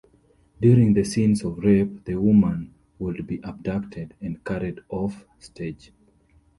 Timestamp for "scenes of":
1.03-1.59